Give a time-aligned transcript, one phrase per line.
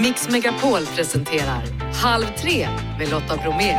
[0.00, 1.62] Mix Megapol presenterar
[1.94, 2.68] Halv tre
[2.98, 3.78] med Lotta Bromé.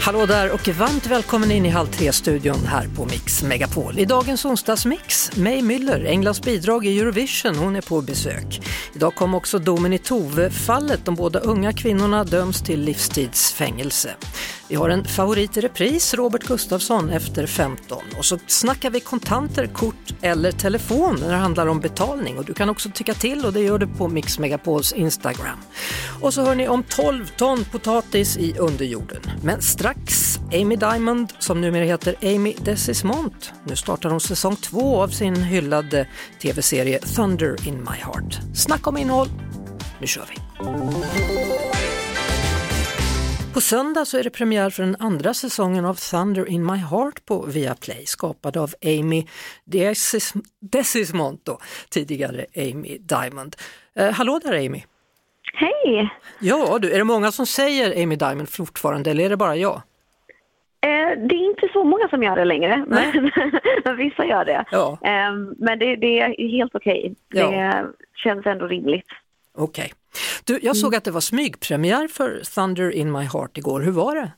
[0.00, 3.98] Hallå där och varmt välkommen in i Halv tre-studion här på Mix Megapol.
[3.98, 8.60] I dagens onsdagsmix, May Müller, Englands bidrag i Eurovision, hon är på besök.
[8.94, 14.10] Idag kom också domen i Tove-fallet, de båda unga kvinnorna döms till livstidsfängelse.
[14.68, 18.02] Vi har en favorit i repris, Robert Gustafsson efter 15.
[18.18, 22.38] Och så snackar vi kontanter, kort eller telefon när det handlar om betalning.
[22.38, 25.58] Och du kan också tycka till och det gör du på Mix Megapols Instagram.
[26.20, 29.22] Och så hör ni om 12 ton potatis i underjorden.
[29.42, 33.52] Men strax Amy Diamond, som numera heter Amy Desismont.
[33.64, 36.08] Nu startar hon säsong två av sin hyllade
[36.42, 38.38] tv-serie Thunder in my heart.
[38.54, 39.28] Snacka om innehåll,
[40.00, 41.97] nu kör vi!
[43.58, 47.26] På söndag så är det premiär för den andra säsongen av Thunder in my heart
[47.26, 49.24] på Viaplay skapad av Amy
[49.64, 51.48] Desis Desismont,
[51.90, 53.56] tidigare Amy Diamond.
[53.96, 54.82] Eh, hallå där Amy!
[55.54, 56.08] Hej!
[56.40, 59.82] Ja du, är det många som säger Amy Diamond fortfarande eller är det bara jag?
[60.80, 63.30] Eh, det är inte så många som gör det längre, men,
[63.84, 64.64] men vissa gör det.
[64.70, 64.98] Ja.
[65.02, 67.14] Eh, men det, det, är helt okej.
[67.28, 67.50] Ja.
[67.50, 69.08] Det känns ändå rimligt.
[69.58, 69.92] Okej.
[70.44, 74.14] Du, jag såg att det var smygpremiär för Thunder in my heart igår, hur var
[74.14, 74.32] det?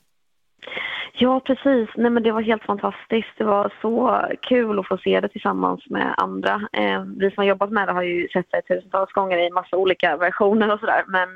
[1.13, 1.89] Ja, precis.
[1.95, 3.37] Nej, men det var helt fantastiskt.
[3.37, 6.61] Det var så kul att få se det tillsammans med andra.
[6.73, 9.77] Eh, vi som har jobbat med det har ju sett det tusentals gånger i massa
[9.77, 11.03] olika versioner och sådär.
[11.07, 11.29] Men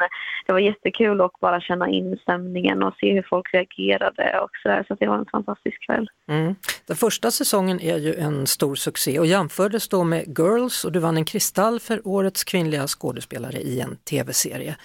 [0.46, 4.86] det var jättekul att bara känna in stämningen och se hur folk reagerade och sådär.
[4.88, 6.10] Så det var en fantastisk kväll.
[6.28, 6.56] Mm.
[6.88, 11.00] Den första säsongen är ju en stor succé och jämfördes då med Girls och du
[11.00, 14.76] vann en Kristall för årets kvinnliga skådespelare i en tv-serie.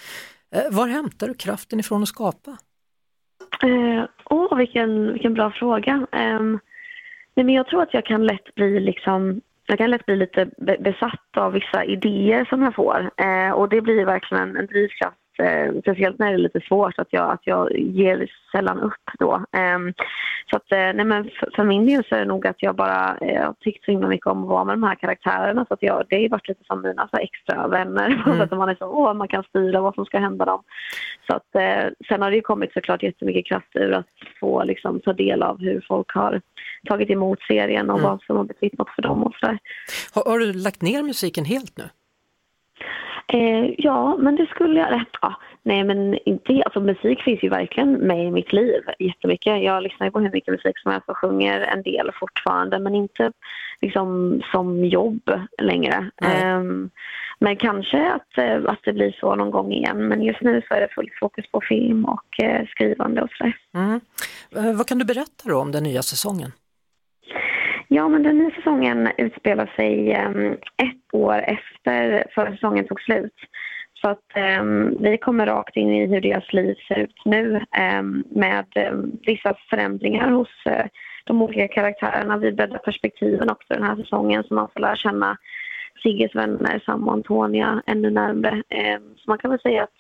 [0.55, 2.57] Eh, var hämtar du kraften ifrån att skapa?
[3.63, 6.07] Eh, åh, eh, oh, vilken, vilken bra fråga.
[6.13, 6.43] Eh,
[7.35, 10.49] nej, men jag tror att jag kan lätt bli liksom jag kan lätt bli lite
[10.79, 15.17] besatt av vissa idéer som jag får eh, och det blir verkligen en, en drivkraft
[15.41, 19.35] eh, speciellt när det är lite svårt att jag, att jag ger sällan upp då.
[19.35, 19.79] Eh,
[20.51, 22.75] så att, eh, nej men för, för, min del så är det nog att jag
[22.77, 25.75] bara eh, har tyckt så himla mycket om att vara med de här karaktärerna så
[25.75, 28.23] att jag, det har varit lite som mina så extra vänner.
[28.31, 28.39] Mm.
[28.39, 30.63] så att man är så, åh, man kan styra vad som ska hända dem.
[31.27, 34.07] Så att, eh, sen har det ju kommit såklart jättemycket kraft ur att
[34.41, 36.41] få liksom, ta del av hur folk har
[36.89, 38.11] tagit emot serien och mm.
[38.11, 39.59] vad som har betytt något för dem och sådär.
[40.15, 41.85] Har, har du lagt ner musiken helt nu?
[43.33, 45.05] Eh, ja, men det skulle jag...
[45.23, 49.63] Ja, nej, men inte Alltså musik finns ju verkligen med i mitt liv jättemycket.
[49.63, 53.33] Jag lyssnar på hur mycket musik som helst och sjunger en del fortfarande, men inte
[53.81, 55.31] liksom som jobb
[55.63, 56.11] längre.
[56.23, 56.63] Eh,
[57.39, 60.09] men kanske att, eh, att det blir så någon gång igen.
[60.09, 63.57] Men just nu så är det fullt fokus på film och eh, skrivande och sådär.
[63.75, 64.01] Mm.
[64.57, 66.53] Eh, vad kan du berätta om den nya säsongen?
[67.93, 73.35] Ja, men den nya säsongen utspelar sig um, ett år efter förra säsongen tog slut.
[74.01, 77.65] Så att um, vi kommer rakt in i hur deras liv ser ut nu
[77.99, 78.67] um, med
[79.27, 80.87] vissa förändringar hos uh,
[81.25, 82.37] de olika karaktärerna.
[82.37, 85.37] Vi breddar perspektiven också den här säsongen så man får lära känna
[86.03, 88.63] Sigges vänner, Sam och Antonia ännu närmre.
[89.17, 89.97] så man kan väl säga att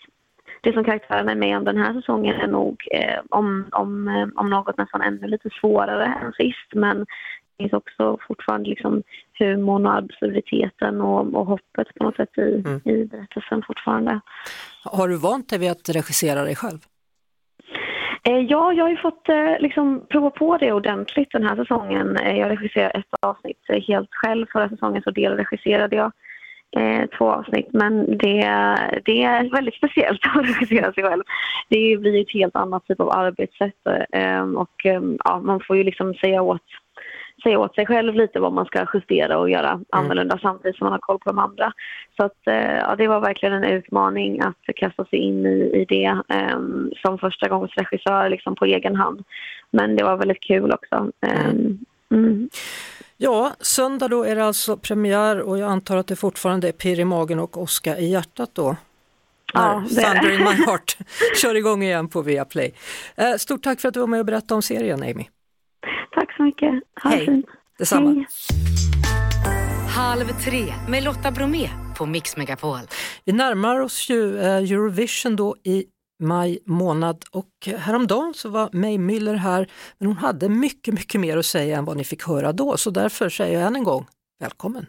[0.62, 4.28] det som karaktärerna är med om den här säsongen är nog eh, om, om, eh,
[4.34, 6.74] om något nästan ännu lite svårare än sist.
[6.74, 7.06] Men
[7.60, 9.02] finns också fortfarande liksom
[9.38, 12.80] humorn och absurditeten och, och hoppet på något sätt i, mm.
[12.84, 14.20] i berättelsen fortfarande.
[14.84, 16.78] Har du vant dig vid att regissera dig själv?
[18.22, 22.16] Eh, ja, jag har ju fått eh, liksom, prova på det ordentligt den här säsongen.
[22.16, 24.46] Eh, jag regisserade ett avsnitt helt själv.
[24.52, 26.12] Förra säsongen så delregisserade jag
[26.76, 27.68] eh, två avsnitt.
[27.72, 28.40] Men det,
[29.04, 31.22] det är väldigt speciellt att regissera sig själv.
[31.68, 35.84] Det blir ett helt annat typ av arbetssätt eh, och eh, ja, man får ju
[35.84, 36.66] liksom säga åt
[37.42, 39.84] säga åt sig själv lite vad man ska justera och göra mm.
[39.90, 41.72] annorlunda samtidigt som man har koll på de andra.
[42.16, 45.84] Så att, eh, ja, det var verkligen en utmaning att kasta sig in i, i
[45.88, 46.22] det
[46.54, 49.24] um, som första gångs regissör liksom på egen hand.
[49.70, 50.96] Men det var väldigt kul också.
[50.96, 51.78] Um,
[52.10, 52.48] mm.
[53.16, 57.00] Ja, söndag då är det alltså premiär och jag antar att det fortfarande är pirr
[57.00, 58.76] i magen och åska i hjärtat då?
[59.52, 60.98] Ja, det Thunder in my heart
[61.42, 62.74] kör igång igen på Viaplay.
[63.16, 65.24] Eh, stort tack för att du var med och berättade om serien Amy.
[66.14, 66.74] Tack så mycket.
[67.02, 67.26] Ha Hej.
[67.26, 67.46] fint.
[67.78, 68.10] Detsamma.
[68.10, 68.26] Hej.
[69.88, 71.68] Halv tre med Lotta Bromé
[71.98, 72.80] på Mix Megapol.
[73.24, 75.84] Vi närmar oss ju eh, Eurovision då i
[76.22, 77.48] maj månad och
[77.78, 81.84] häromdagen så var May Müller här men hon hade mycket, mycket mer att säga än
[81.84, 84.06] vad ni fick höra då så därför säger jag än en gång
[84.40, 84.86] välkommen.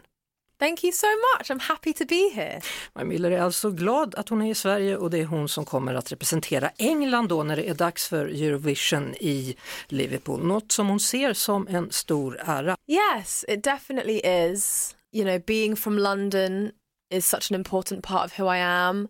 [0.62, 1.50] Thank you so much.
[1.50, 2.60] I'm happy to be here.
[2.94, 5.64] Maj Miller är alltså glad att hon är i Sverige och det är hon som
[5.64, 9.56] kommer att representera England då när det är dags för Eurovision i
[9.88, 10.46] Liverpool.
[10.46, 12.76] Något som hon ser som en stor ära.
[12.86, 14.94] Yes, it definitely is.
[15.12, 16.70] You know, being from London
[17.14, 19.08] is such an important part of who I am.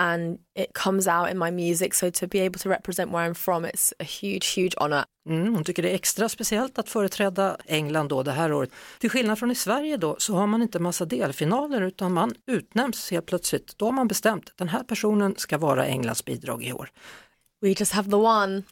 [0.00, 1.94] and it comes out in my music.
[1.94, 5.04] So to be able to represent where I'm from, it's a huge, huge honor.
[5.28, 8.70] Mm, hon tycker det är extra speciellt att företräda England då det här året.
[8.98, 13.10] Till skillnad från i Sverige då så har man inte massa delfinaler utan man utnämns
[13.10, 13.78] helt plötsligt.
[13.78, 16.90] Då har man bestämt att den här personen ska vara Englands bidrag i år.
[17.62, 18.62] We just have the one.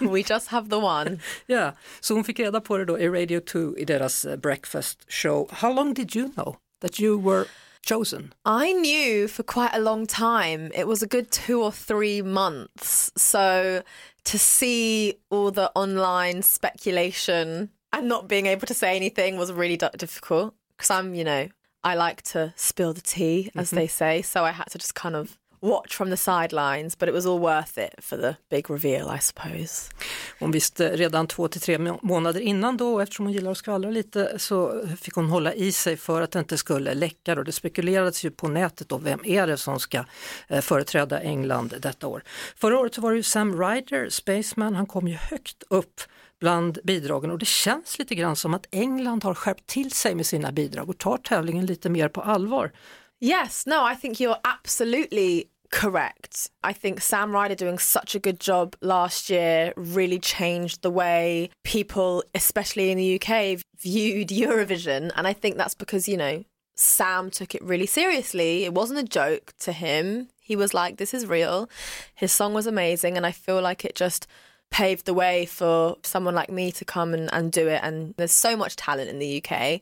[0.00, 1.18] We just have the one.
[1.46, 1.74] Ja, yeah.
[2.00, 5.48] så hon fick reda på det då i Radio 2 i deras eh, breakfast show.
[5.52, 7.44] How long did you know that you were
[7.88, 8.34] chosen?
[8.44, 10.70] I knew for quite a long time.
[10.74, 13.12] It was a good two or three months.
[13.16, 13.82] So
[14.26, 19.76] to see all the online speculation and not being able to say anything was really
[19.76, 21.48] difficult because I'm, you know,
[21.82, 23.76] I like to spill the tea, as mm-hmm.
[23.76, 24.22] they say.
[24.22, 27.38] So I had to just kind of watch from the sidelines but it was all
[27.38, 29.90] worth it for the big reveal I suppose.
[30.38, 34.38] Hon visste redan två till tre månader innan då eftersom hon gillar att skvallra lite
[34.38, 38.24] så fick hon hålla i sig för att det inte skulle läcka och det spekulerades
[38.24, 40.04] ju på nätet då vem är det som ska
[40.48, 42.22] eh, företräda England detta år.
[42.56, 46.00] Förra året så var det ju Sam Ryder, Spaceman, han kom ju högt upp
[46.40, 50.26] bland bidragen och det känns lite grann som att England har skärpt till sig med
[50.26, 52.72] sina bidrag och tar tävlingen lite mer på allvar.
[53.20, 56.50] Yes, no, I think you're absolutely correct.
[56.62, 61.50] I think Sam Ryder doing such a good job last year really changed the way
[61.64, 65.10] people, especially in the UK, viewed Eurovision.
[65.16, 68.64] And I think that's because, you know, Sam took it really seriously.
[68.64, 70.28] It wasn't a joke to him.
[70.40, 71.68] He was like, this is real.
[72.14, 73.16] His song was amazing.
[73.16, 74.26] And I feel like it just
[74.70, 78.32] paved the way for someone like me to come and, and do it and there's
[78.32, 79.80] so much talent in the UK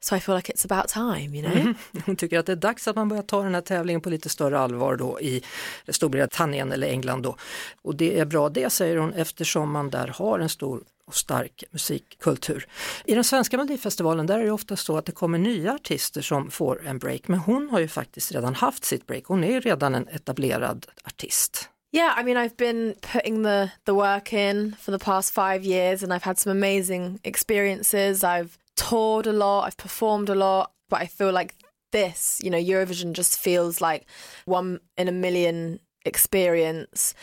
[0.00, 1.52] so I feel like it's about time, you know.
[1.62, 2.02] Mm.
[2.06, 4.28] Hon tycker att det är dags att man börjar ta den här tävlingen på lite
[4.28, 5.42] större allvar då i
[5.88, 7.36] Storbritannien eller England då.
[7.82, 11.64] Och det är bra det säger hon eftersom man där har en stor och stark
[11.70, 12.66] musikkultur.
[13.04, 16.50] I den svenska melodifestivalen där är det ofta så att det kommer nya artister som
[16.50, 19.60] får en break men hon har ju faktiskt redan haft sitt break, hon är ju
[19.60, 21.68] redan en etablerad artist.
[21.92, 26.02] Yeah, I mean, I've been putting the the work in for the past five years,
[26.02, 28.24] and I've had some amazing experiences.
[28.24, 31.54] I've toured a lot, I've performed a lot, but I feel like
[31.92, 34.06] this, you know, Eurovision just feels like
[34.46, 37.14] one in a million experience.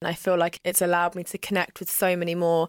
[0.00, 2.68] And I feel like it's allowed me to connect with so many more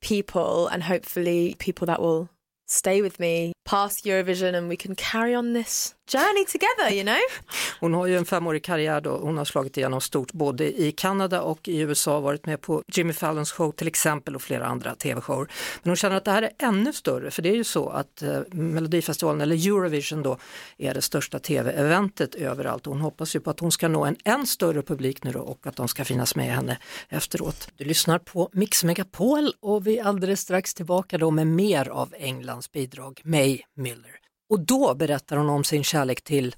[0.00, 2.28] people and hopefully people that will
[2.66, 7.20] stay with me past Eurovision and we can carry on this journey together, you know?
[7.80, 11.42] Hon har ju en femårig karriär då, hon har slagit igenom stort både i Kanada
[11.42, 15.48] och i USA, varit med på Jimmy Fallons show till exempel och flera andra tv-shower.
[15.82, 18.22] Men hon känner att det här är ännu större, för det är ju så att
[18.22, 20.38] eh, Melodifestivalen, eller Eurovision då,
[20.78, 22.86] är det största tv-eventet överallt.
[22.86, 25.66] Hon hoppas ju på att hon ska nå en än större publik nu då och
[25.66, 26.78] att de ska finnas med henne
[27.08, 27.68] efteråt.
[27.76, 32.14] Du lyssnar på Mix Megapol och vi är alldeles strax tillbaka då med mer av
[32.18, 34.18] Englands bidrag, May Miller.
[34.50, 36.54] Och då berättar hon om sin kärlek till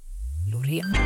[0.52, 0.96] Loreen.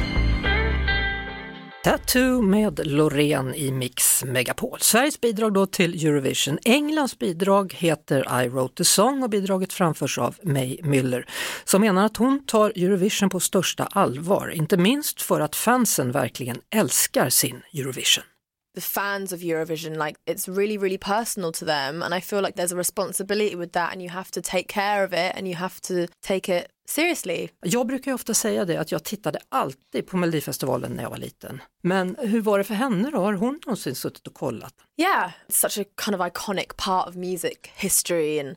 [1.85, 4.79] Tattoo med Loreen i Mix Megapol.
[4.81, 6.59] Sveriges bidrag då till Eurovision.
[6.65, 11.25] Englands bidrag heter I wrote the song och bidraget framförs av May Müller
[11.65, 16.61] som menar att hon tar Eurovision på största allvar, inte minst för att fansen verkligen
[16.71, 18.25] älskar sin Eurovision
[18.75, 22.03] the fans of Eurovision, like it's really, really personal to them.
[22.03, 25.05] And I feel like there's a responsibility with that and you have to take care
[25.05, 27.51] of it and you have to take it seriously.
[27.63, 31.63] Jag brukar ofta säga det att jag tittade alltid på Melodifestivalen när jag var liten.
[31.83, 33.19] Men hur var det för henne då?
[33.19, 34.75] Har hon någonsin suttit och kollat?
[34.97, 38.57] Yeah, it's such a kind of iconic part of music history and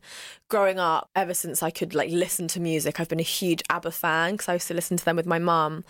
[0.51, 3.91] growing up ever since I could like listen to music I've been a huge ABBA
[3.91, 5.83] fan because I used to listen to them with my mum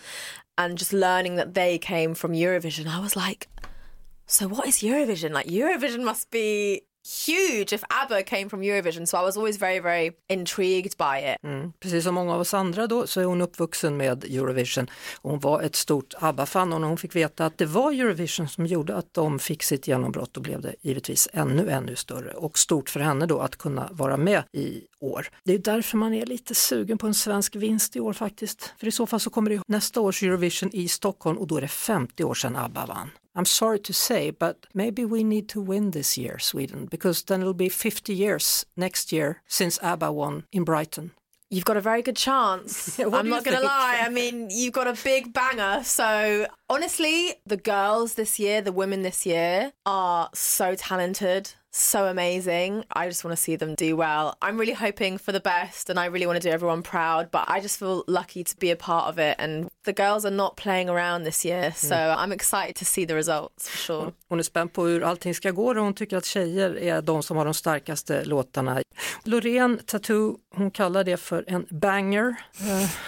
[0.56, 3.48] and just learning that they came from Eurovision I was like
[4.26, 5.32] so what is Eurovision?
[5.32, 6.80] Like Eurovision must be
[7.26, 11.38] huge if ABBA came from Eurovision so I was always very very intrigued by it.
[11.42, 11.72] Mm.
[11.80, 14.90] Precis som många av oss andra då så är hon uppvuxen med Eurovision.
[15.22, 18.66] Hon var ett stort ABBA-fan och när hon fick veta att det var Eurovision som
[18.66, 22.90] gjorde att de fick sitt genombrott då blev det givetvis ännu ännu större och stort
[22.90, 25.28] för henne då att kunna vara med i år.
[25.44, 28.74] Det är därför man är lite sugen på en svensk vinst i år faktiskt.
[28.78, 31.60] För i så fall så kommer det nästa års Eurovision i Stockholm och då är
[31.60, 33.10] det 50 år sedan ABBA vann.
[33.34, 37.40] I'm sorry to say, but maybe we need to win this year, Sweden, because then
[37.40, 41.12] it'll be 50 years next year since ABBA won in Brighton.
[41.50, 42.98] You've got a very good chance.
[43.00, 44.00] I'm not going to lie.
[44.02, 45.84] I mean, you've got a big banger.
[45.84, 52.84] So, honestly, the girls this year, the women this year are so talented so amazing.
[52.92, 54.36] I just want to see them do well.
[54.40, 57.44] I'm really hoping for the best and I really want to do everyone proud, but
[57.48, 59.36] I just feel lucky to be a part of it.
[59.38, 61.74] And the girls are not playing around this year, mm.
[61.74, 64.12] so I'm excited to see the results for sure.
[64.28, 67.22] Hon är spänd på hur allting ska gå och hon tycker att tjejer är de
[67.22, 68.82] som har de starkaste låtarna.
[69.24, 72.34] Loreen Tattoo, hon kallar det för en banger.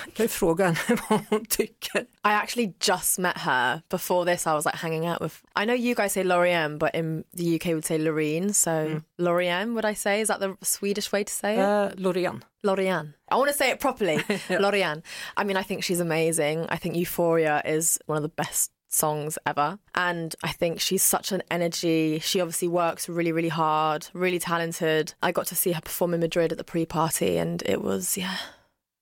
[0.06, 2.00] Jag kan ju fråga henne vad hon tycker.
[2.00, 3.80] I actually just met her.
[3.88, 5.34] Before this, I was like hanging out with.
[5.56, 8.52] I know you guys say Lorianne, but in the UK, we would say Loreen.
[8.54, 10.20] So Lorianne, would I say?
[10.20, 11.60] Is that the Swedish way to say it?
[11.60, 12.42] Eh, Loreen.
[12.64, 13.14] Lorianne.
[13.30, 14.16] I want to say it properly.
[14.48, 15.02] Lorianne.
[15.36, 16.66] I mean, I think she's amazing.
[16.68, 19.78] I think Euphoria is one of the best songs ever.
[19.94, 22.18] And I think she's such an energy.
[22.20, 25.14] She obviously works really, really hard, really talented.
[25.22, 28.16] I got to see her perform in Madrid at the pre party, and it was,
[28.16, 28.36] yeah.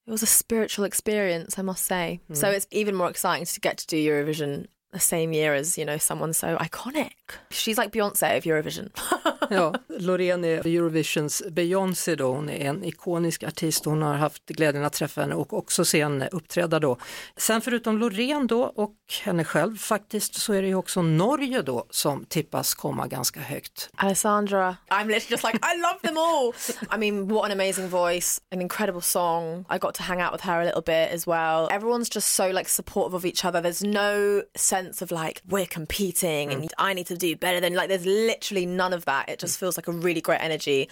[0.07, 2.21] It was a spiritual experience, I must say.
[2.29, 2.35] Hmm.
[2.35, 5.85] So it's even more exciting to get to do Eurovision the same year as, you
[5.85, 7.13] know, someone so iconic.
[7.51, 8.91] She's like Beyonce of Eurovision.
[9.51, 14.85] Ja, Loreen är Eurovisions Beyoncé då, hon är en ikonisk artist, hon har haft glädjen
[14.85, 16.97] att träffa henne och också se henne uppträda då.
[17.37, 21.87] Sen förutom Loreen då och henne själv faktiskt så är det ju också Norge då
[21.91, 23.91] som tippas komma ganska högt.
[23.95, 24.77] Alessandra.
[24.91, 26.55] I'm literally just like, I love them all.
[26.95, 29.65] I mean, what an amazing voice, an incredible song.
[29.71, 31.69] I got to hang out with her a little bit as well.
[31.71, 33.61] Everyone's just so like supportive of each other.
[33.61, 36.69] There's no sense of like, we're competing and mm.
[36.79, 39.29] I need to do better than like, there's literally none of that.
[39.29, 39.61] It just mm.
[39.61, 40.89] feels like a really great energy.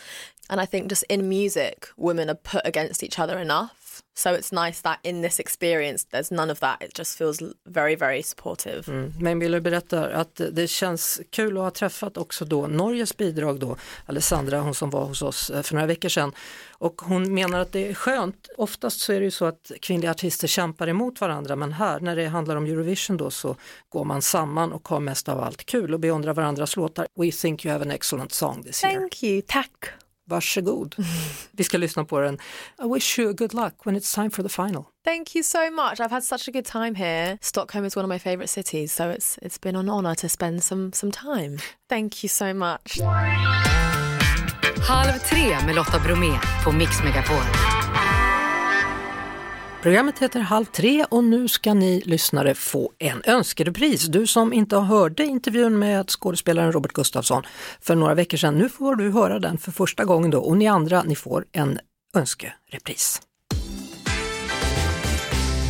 [0.51, 3.82] And I think just in music, women are put against each other enough.
[4.15, 6.83] So it's nice that in this experience, there's none of that.
[6.83, 9.11] It just feels very, very supportive.
[9.21, 13.77] Men Miller berättar att det känns kul att ha träffat också då Norges bidrag då,
[14.07, 16.33] Alessandra, hon som var hos oss eh, för några veckor sedan.
[16.79, 20.11] Och hon menar att det är skönt, oftast så är det ju så att kvinnliga
[20.11, 23.57] artister kämpar emot varandra men här när det handlar om Eurovision då så
[23.89, 27.07] går man samman och har mest av allt kul och beundrar varandras låtar.
[27.19, 28.99] We think you have an excellent song this year.
[28.99, 29.43] Thank you.
[29.47, 29.93] Tack.
[30.33, 30.95] Varsågod.
[31.53, 32.39] Vi ska lyssna på den.
[32.85, 34.85] I wish you good luck when it's time for the final.
[35.05, 36.01] Thank you so much.
[36.01, 37.39] I've had such a good time here.
[37.41, 40.63] Stockholm is one of my favorite cities, so it's it's been an honor to spend
[40.63, 41.59] some some time.
[41.89, 43.01] Thank you so much.
[44.89, 47.82] Halv tre med Lotta Bromé på Mix Megapol.
[49.83, 54.07] Programmet heter Halv tre och nu ska ni lyssnare få en önskerepris.
[54.07, 57.43] Du som inte hörde intervjun med skådespelaren Robert Gustafsson
[57.81, 60.69] för några veckor sedan, nu får du höra den för första gången då och ni
[60.69, 61.79] andra, ni får en
[62.17, 63.23] önskerepris.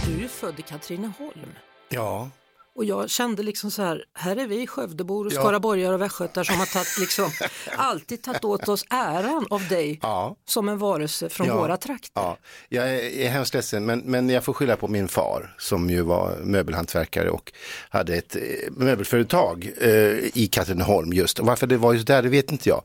[0.06, 1.54] Du är ju född i Katrineholm.
[1.88, 2.30] Ja,
[2.74, 5.40] och jag kände liksom så här, här är vi Skövdebor och Ja.
[5.40, 7.30] skaraborgare och västgötar som har tagit, liksom,
[7.76, 11.56] alltid tagit åt oss äran av dig ja, som en varelse från Ja.
[11.60, 12.10] våra trakter.
[12.14, 12.36] ja.
[12.68, 16.02] Jag är, är hemskt ledsen men, men jag får skylla på min far som ju
[16.02, 17.52] var möbelhantverkare och
[17.88, 19.90] hade ett eh, möbelföretag eh,
[20.38, 21.38] i Katrineholm just.
[21.38, 22.82] Och varför det var just där det vet inte jag.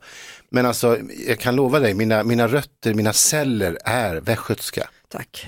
[0.50, 4.88] Men alltså jag kan lova dig, mina, mina rötter, mina celler är västgötska.
[5.08, 5.46] Tack.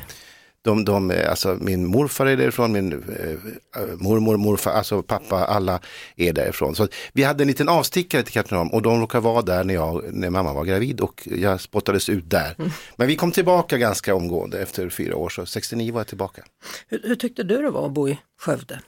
[0.63, 5.81] De, de, eh, alltså min morfar är därifrån, min eh, mormor, morfar, alltså pappa, alla
[6.17, 6.75] är därifrån.
[6.75, 10.05] Så vi hade en liten avstickare till Katrineholm och de råkade vara där när, jag,
[10.13, 12.55] när mamma var gravid och jag spottades ut där.
[12.97, 16.45] Men vi kom tillbaka ganska omgående efter fyra år, så 69 var jag tillbaka.
[16.89, 18.81] Hur, hur tyckte du det var att bo i Skövde?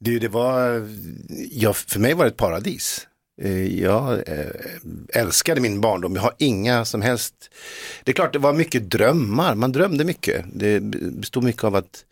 [0.00, 0.88] Det, det var,
[1.50, 3.06] ja, för mig var det ett paradis.
[3.40, 4.46] Eh, jag eh,
[5.08, 7.34] älskade min barndom, jag har inga som helst,
[8.04, 10.44] det är klart det var mycket drömmar, man drömde mycket.
[10.52, 10.80] Det
[11.12, 12.04] bestod mycket av att,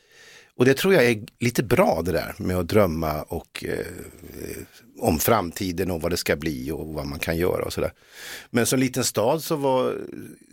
[0.56, 3.86] och det tror jag är lite bra det där med att drömma och eh,
[5.00, 7.92] om framtiden och vad det ska bli och vad man kan göra och sådär.
[8.50, 9.94] Men som liten stad så var,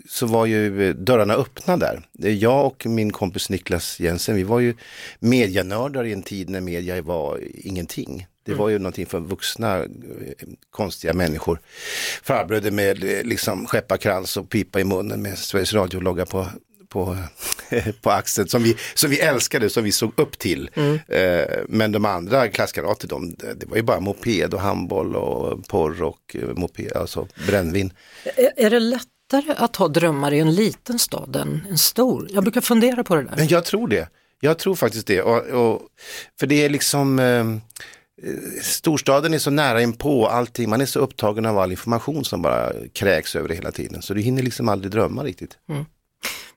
[0.09, 2.01] så var ju eh, dörrarna öppna där.
[2.31, 4.75] Jag och min kompis Niklas Jensen, vi var ju
[5.19, 8.27] medianördar i en tid när media var ingenting.
[8.45, 9.87] Det var ju någonting för vuxna eh,
[10.69, 11.59] konstiga människor.
[12.23, 16.47] Farbröder med eh, liksom skepparkrans och pipa i munnen med Sveriges Radio-logga på,
[16.89, 17.17] på,
[18.01, 20.69] på axeln som vi, som vi älskade, som vi såg upp till.
[21.07, 26.03] Eh, men de andra klasskamrater, de, det var ju bara moped och handboll och porr
[26.03, 27.93] och moped, alltså brännvin.
[28.35, 32.27] Är, är det lättare att ha drömmar i en liten stad än en stor?
[32.31, 33.35] Jag brukar fundera på det där.
[33.35, 34.09] Men jag tror det.
[34.39, 35.21] Jag tror faktiskt det.
[35.21, 35.81] Och, och,
[36.39, 37.19] för det är liksom,
[38.61, 42.71] storstaden är så nära inpå allting, man är så upptagen av all information som bara
[42.93, 44.01] kräks över det hela tiden.
[44.01, 45.57] Så du hinner liksom aldrig drömma riktigt.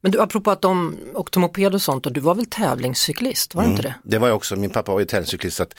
[0.01, 3.63] Men du, apropå att de åkte moped och sånt, och du var väl tävlingscyklist, var
[3.63, 3.95] det inte det?
[4.05, 5.57] Det var jag också, min pappa var ju tävlingscyklist.
[5.57, 5.75] så att,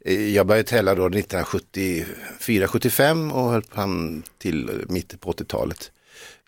[0.00, 5.90] eh, Jag började tävla då 1974-75 och höll fram till mitten på 80-talet.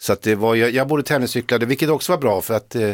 [0.01, 2.91] Så att det var, jag, jag både tävlingscyklade, vilket också var bra för att eh,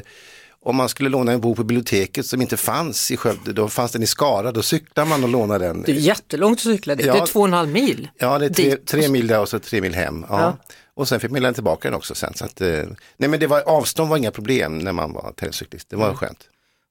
[0.63, 3.93] om man skulle låna en bok på biblioteket som inte fanns i Skövde, då fanns
[3.93, 5.83] den i Skara, då cyklar man och lånar den.
[5.83, 7.13] Det är jättelångt att cykla dit, Ja.
[7.13, 8.09] det är två och en halv mil.
[8.19, 10.27] Ja, det är tre, tre mil där och så tre mil hem.
[10.29, 10.41] Ja.
[10.41, 10.57] Ja.
[10.95, 12.35] Och sen fick man lämna tillbaka den också sen.
[12.35, 12.69] Så att, eh,
[13.17, 16.49] nej men det var, avstånd var inga problem när man var terrängcyklist, det var skönt.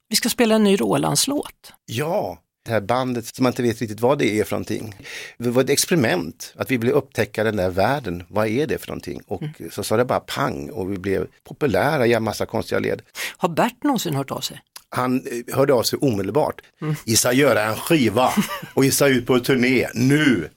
[0.09, 1.73] Vi ska spela en ny Rolandslåt.
[1.85, 2.37] Ja,
[2.69, 4.95] det här bandet som man inte vet riktigt vad det är för någonting.
[5.37, 8.23] Det var ett experiment, att vi ville upptäcka den där världen.
[8.27, 9.21] Vad är det för någonting?
[9.27, 13.01] Och så sa det bara pang och vi blev populära i en massa konstiga led.
[13.37, 14.61] Har Bert någonsin hört av sig?
[14.89, 16.61] Han eh, hörde av sig omedelbart.
[17.05, 18.33] Vi ska göra en skiva
[18.73, 20.49] och vi ska ut på turné nu.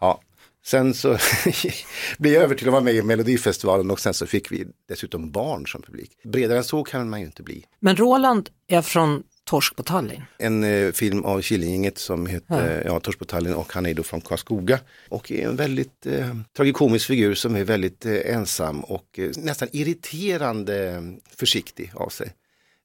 [0.00, 0.20] Ja.
[0.66, 1.18] Sen så
[2.18, 5.30] blev jag över till att vara med i Melodifestivalen och sen så fick vi dessutom
[5.30, 6.10] barn som publik.
[6.24, 7.64] Bredare än så kan man ju inte bli.
[7.80, 10.22] Men Roland är från Torsk på Tallinn.
[10.38, 13.00] En eh, film av Killinggänget som heter ja.
[13.00, 14.80] Torsk på Tallinn och han är då från Karlskoga.
[15.08, 19.68] Och är en väldigt eh, tragikomisk figur som är väldigt eh, ensam och eh, nästan
[19.72, 21.02] irriterande eh,
[21.36, 22.32] försiktig av sig.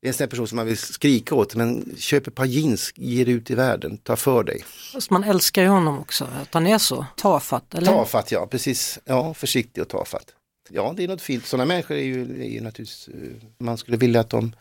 [0.01, 2.91] Det är en sån person som man vill skrika åt, men köp ett par jeans,
[2.95, 4.63] ge det ut i världen, ta för dig.
[4.93, 7.75] Fast man älskar ju honom också, att han är så tafatt.
[7.75, 7.87] Eller?
[7.87, 8.99] Tafatt, ja precis.
[9.05, 10.33] Ja, försiktig och tafatt.
[10.69, 11.45] Ja, det är något fint.
[11.45, 14.55] Sådana människor är ju, är ju naturligtvis, eh, man skulle vilja att de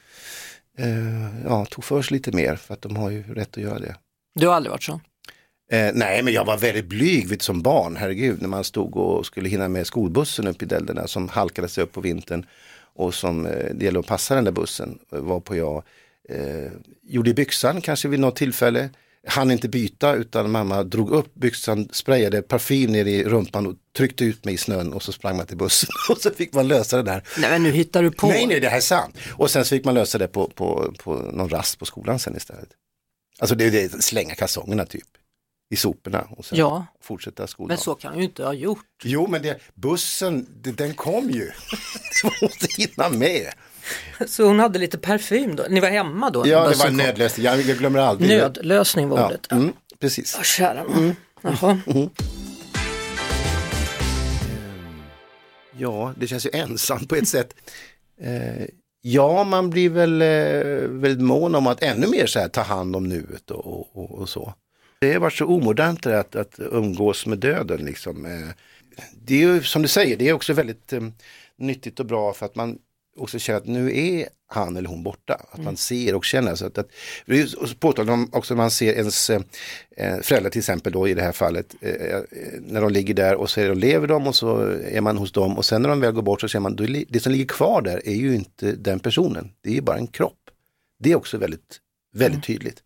[0.78, 3.78] eh, ja, tog för sig lite mer, för att de har ju rätt att göra
[3.78, 3.96] det.
[4.34, 5.00] Du har aldrig varit så?
[5.70, 9.26] Eh, nej, men jag var väldigt blyg vid som barn, herregud, när man stod och
[9.26, 12.46] skulle hinna med skolbussen upp i Dälderna som halkade sig upp på vintern
[12.94, 15.82] och som eh, det gällde att passa den där bussen, eh, var på jag
[16.28, 18.90] eh, gjorde i byxan kanske vid något tillfälle.
[19.26, 24.24] Han inte byta utan mamma drog upp byxan, sprayade parfym ner i rumpan och tryckte
[24.24, 26.96] ut mig i snön och så sprang man till bussen och så fick man lösa
[26.96, 27.22] det där.
[27.38, 28.26] Nej men nu hittar du på.
[28.28, 29.16] Nej, nej, det här är sant.
[29.32, 32.36] Och sen så fick man lösa det på, på, på någon rast på skolan sen
[32.36, 32.68] istället.
[33.38, 35.06] Alltså det är det, slänga kalsongerna typ
[35.70, 36.86] i soporna och sen Ja.
[37.02, 37.68] fortsätta skolan.
[37.68, 38.86] Men så kan ju inte ha gjort.
[39.04, 41.50] Jo, men det, bussen, det, den kom ju.
[42.24, 43.52] Man måste hinna med.
[44.26, 45.64] Så hon hade lite parfym då?
[45.68, 46.46] Ni var hemma då?
[46.46, 47.46] Ja, det var en nödlösning.
[47.46, 48.30] Jag, jag glömmer aldrig.
[48.30, 49.52] Nödlösning var Ja, ordet.
[49.52, 50.34] mm, precis.
[50.38, 51.16] Ja, kära nån.
[51.42, 51.78] Jaha.
[55.78, 57.54] Ja, det känns ju ensamt på ett sätt.
[58.20, 58.66] Eh,
[59.00, 62.96] ja, man blir väl eh, väldigt mån om att ännu mer så här, ta hand
[62.96, 64.54] om nuet och, och, och, så.
[65.00, 67.84] Det har varit så omodernt det att, att umgås med döden.
[67.84, 68.26] Liksom.
[68.26, 68.48] Eh,
[69.26, 70.92] det är ju som du säger, det är också väldigt
[71.56, 72.78] nyttigt och bra för att man
[73.16, 75.46] också känner att nu är han eller hon borta.
[75.50, 76.54] Att man ser och känner.
[76.54, 76.88] Så att, att,
[77.26, 79.40] det är påtagligt också när man ser ens eh,
[80.22, 81.74] föräldrar till exempel då i det här fallet.
[81.80, 82.20] Eh, eh,
[82.60, 85.64] när de ligger där och så lever de och så är man hos dem och
[85.64, 88.08] sen när de väl går bort så ser man li- det som ligger kvar där
[88.08, 89.50] är ju inte den personen.
[89.62, 90.38] Det är ju bara en kropp.
[90.98, 91.78] Det är också väldigt,
[92.14, 92.82] väldigt tydligt.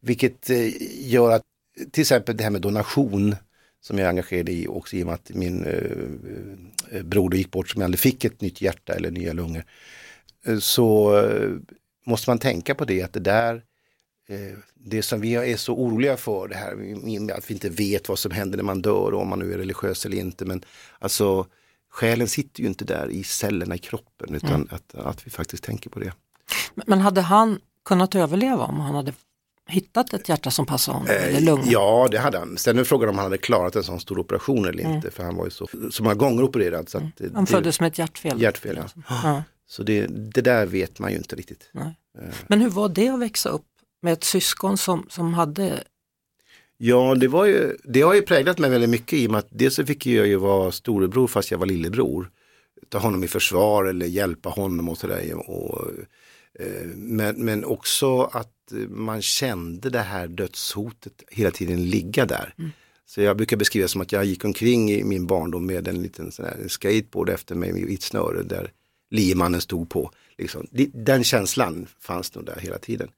[0.00, 0.68] Vilket eh,
[1.10, 1.42] gör att
[1.92, 3.36] till exempel det här med donation
[3.86, 7.50] som jag är engagerad i också i och med att min eh, eh, broder gick
[7.50, 9.64] bort som aldrig fick ett nytt hjärta eller nya lungor.
[10.46, 11.50] Eh, så eh,
[12.06, 13.62] måste man tänka på det att det där
[14.74, 16.72] det som vi är så oroliga för det här
[17.36, 19.58] att vi inte vet vad som händer när man dör och om man nu är
[19.58, 20.64] religiös eller inte men
[20.98, 21.46] alltså
[21.90, 25.90] själen sitter ju inte där i cellerna i kroppen utan att, att vi faktiskt tänker
[25.90, 26.12] på det.
[26.86, 29.12] Men hade han kunnat överleva om han hade
[29.68, 31.10] hittat ett hjärta som passade honom?
[31.10, 31.66] eller Eh, lungor?
[31.68, 32.56] Ja, det hade han.
[32.58, 35.36] Sen är frågan om han hade klarat en sån stor operation eller inte, för han
[35.36, 36.88] var ju så, så många gånger opererad.
[36.88, 37.34] Så att, Mm.
[37.34, 38.42] Han det, föddes med ett hjärtfel?
[38.42, 38.78] hjärtfel.
[38.96, 39.02] Ja.
[39.22, 39.42] Ja.
[39.68, 41.70] Så det, det där vet man ju inte riktigt.
[41.72, 41.98] Nej.
[42.46, 43.66] Men hur var det att växa upp
[44.02, 45.84] med ett syskon som, som hade,
[46.76, 49.48] Ja, det, var ju, det har ju präglat mig väldigt mycket i och med att
[49.50, 52.30] dels så fick jag ju vara storebror fast jag var lillebror.
[52.88, 55.34] Ta honom i försvar eller hjälpa honom och sådär.
[55.50, 55.94] Och, eh,
[56.94, 62.54] men, men också att man kände det här dödshotet hela tiden ligga där.
[63.06, 66.32] Så jag brukar beskriva som att jag gick omkring i min barndom med en liten
[66.32, 68.72] sån här skateboard efter mig med ett snöre där
[69.10, 70.10] liemannen stod på.
[70.38, 70.66] Liksom.
[70.92, 73.08] Den känslan fanns nog där hela tiden.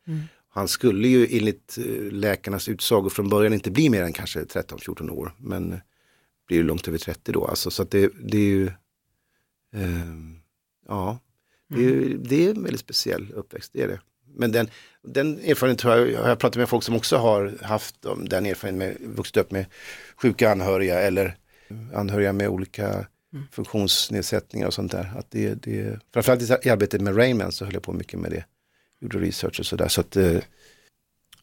[0.48, 5.10] Han skulle ju enligt eh, läkarnas utsago från början inte bli mer än kanske 13-14
[5.10, 5.32] år.
[5.38, 5.78] Men eh,
[6.46, 7.44] blir ju långt över 30 då.
[7.44, 8.70] Alltså, så det, det är ju,
[9.74, 10.38] ehm,
[10.88, 11.18] ja,
[11.68, 14.00] det är, ju- det är en väldigt speciell uppväxt, det är det.
[14.38, 14.68] Men den,
[15.02, 18.78] den erfarenheten tror jag, jag har pratat med folk som också har haft den erfarenheten,
[18.78, 19.66] med, vuxit upp med
[20.16, 21.36] sjuka anhöriga eller
[21.94, 23.06] anhöriga med olika
[23.52, 25.12] funktionsnedsättningar och sånt där.
[25.18, 28.44] Att det, det, framförallt i- arbetet med Rayman så höll jag på mycket med det.
[29.00, 29.88] Gjorde research och sådär.
[29.88, 30.38] Så att eh,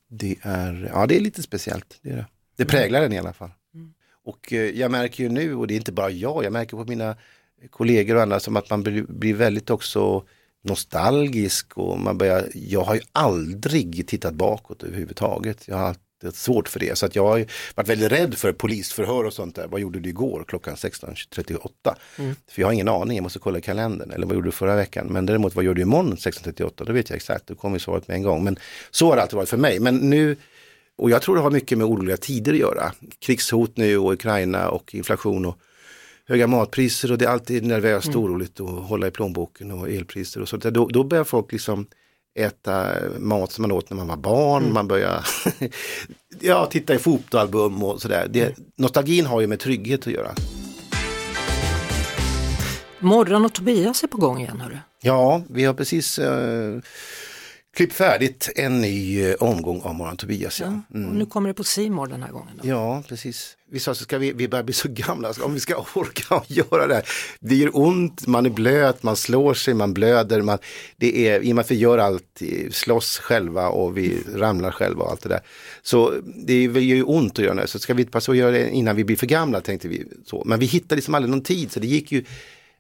[0.10, 2.00] det är, ja det är lite speciellt.
[2.02, 2.26] Det, är det.
[2.56, 3.50] det präglar den i alla fall.
[4.26, 6.86] Och eh, jag märker ju nu, och det är inte bara jag, jag märker på
[6.86, 7.16] mina
[7.70, 10.24] kollegor och andra som att man blir, blir väldigt också
[10.64, 15.68] nostalgisk och man börjar, jag har ju aldrig tittat bakåt överhuvudtaget.
[15.68, 16.98] Jag har alltid jättesvårt för det.
[16.98, 17.46] Så att jag har
[17.76, 19.68] varit väldigt rädd för polisförhör och sånt där.
[19.68, 21.96] Vad gjorde du igår klockan 16.38?
[22.18, 22.36] Mm.
[22.48, 24.12] För jag har ingen aning, jag måste kolla i kalendern.
[24.12, 25.08] Eller vad gjorde du förra veckan?
[25.08, 26.86] Men däremot vad gör du imorgon 16.38?
[26.86, 28.44] Då vet jag exakt, då kommer svaret med en gång.
[28.44, 28.60] Men
[28.92, 29.80] så har det alltid varit för mig.
[29.80, 30.36] Men nu
[30.96, 32.92] och jag tror det har mycket med oroliga tider att göra.
[33.20, 35.58] Krigshot nu och Ukraina och inflation och
[36.28, 38.26] höga matpriser och det är alltid nervöst och mm.
[38.26, 40.64] oroligt att hålla i plånboken och elpriser och sånt.
[40.64, 41.88] Då, då börjar folk liksom
[42.40, 44.74] äta mat som man åt när man var barn, mm.
[44.74, 45.28] man börjar
[46.40, 48.28] ja, titta i fotoalbum och sådär.
[48.30, 48.54] Det, mm.
[48.78, 50.36] nostalgin har ju med trygghet att göra.
[53.00, 54.78] Morran och Tobias är på gång igen hörru.
[55.02, 56.80] Ja, vi har precis uh,
[57.74, 60.60] klippt färdigt en ny uh, omgång av och Tobias.
[60.60, 60.82] Ja.
[60.94, 61.10] Mm.
[61.10, 62.60] Och nu kommer det på Simor den här gången.
[62.62, 62.70] Då.
[62.70, 65.86] Ja, precis vi sa så ska vi, vi börjar bli så gamla, om vi ska
[65.94, 67.06] orka göra det här.
[67.40, 70.42] Det gör ont, man är blöt, man slår sig, man blöder.
[70.42, 70.58] Man,
[70.98, 75.04] det är, I och med att vi gör allt, slåss själva och vi ramlar själva
[75.04, 75.42] och allt det där.
[75.82, 76.14] Så
[76.46, 78.96] det gör ju ont att göra det, så ska vi passa att göra det innan
[78.96, 80.06] vi blir för gamla tänkte vi.
[80.26, 80.44] så.
[80.46, 82.24] Men vi hittade liksom aldrig någon tid, så det gick ju,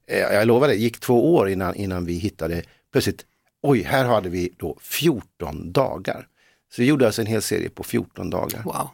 [0.07, 3.25] eh, jag lovar det, det gick två år innan, innan vi hittade plötsligt,
[3.63, 6.27] oj, här hade vi då 14 dagar.
[6.75, 8.63] Så vi gjorde alltså en hel serie på 14 dagar.
[8.63, 8.89] Wow.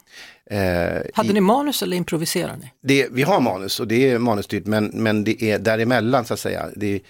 [0.46, 2.72] Eh, Hade i, ni manus eller improviserar ni?
[2.82, 6.40] Det, vi har manus och det är manusstyrt men, men det är däremellan så att
[6.40, 6.70] säga.
[6.76, 7.02] Det,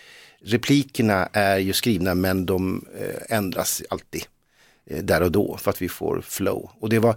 [0.42, 4.24] replikerna är ju skrivna men de eh, ändras alltid
[4.86, 6.70] eh, där och då för att vi får flow.
[6.80, 7.16] Och det var,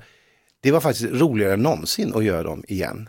[0.60, 3.08] det var faktiskt roligare än någonsin att göra dem igen.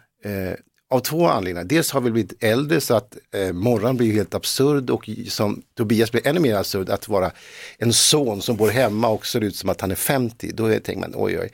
[0.94, 1.64] Av två anledningar.
[1.64, 6.12] Dels har vi blivit äldre så att eh, morgon blir helt absurd och som Tobias
[6.12, 7.32] blir ännu mer absurd att vara
[7.78, 10.52] en son som bor hemma och ser ut som att han är 50.
[10.54, 11.50] Då tänker man oj oj.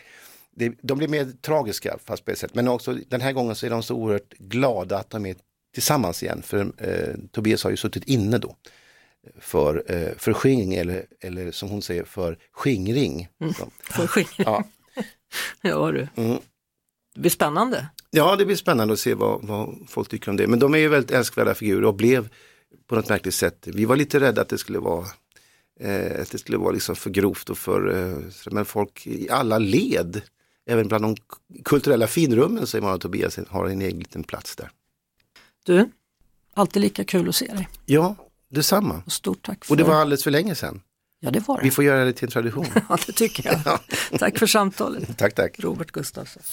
[0.56, 2.56] Det, de blir mer tragiska fast på ett sätt.
[2.56, 5.36] Men också den här gången så är de så oerhört glada att de är
[5.74, 6.42] tillsammans igen.
[6.42, 8.56] För eh, Tobias har ju suttit inne då.
[9.40, 13.28] För, eh, för skingring eller, eller som hon säger för skingring.
[13.42, 14.46] Mm, för skingring.
[14.46, 14.64] Ja,
[15.62, 16.08] ja du.
[16.16, 16.40] Mm.
[17.20, 17.90] Det blir spännande.
[18.12, 20.48] Ja, det blir spännande att se vad, vad folk tycker om det.
[20.48, 22.30] Men de är ju väldigt älskvärda figurer och blev
[22.88, 23.68] på något märkligt sätt.
[23.68, 25.06] Vi var lite rädda att det skulle vara
[25.80, 28.18] eh, att det skulle vara liksom för grovt och för, eh,
[28.52, 30.22] men folk i alla led,
[30.70, 31.16] även bland de
[31.66, 34.72] kulturella finrummen säger man att Tobias har en egen liten plats där.
[35.64, 35.90] Du,
[36.54, 37.70] alltid lika kul att se dig.
[37.86, 38.16] Ja,
[38.50, 39.04] detsamma.
[39.06, 39.74] Och stort tack för...
[39.74, 40.82] Och det var alldeles för länge sedan.
[41.22, 41.64] Ja, det var det.
[41.64, 42.66] Vi får göra det till en tradition.
[42.90, 43.80] ja, det tycker jag.
[44.20, 45.04] tack för samtalet.
[45.18, 45.60] tack, tack.
[45.60, 46.44] Robert Gustafsson.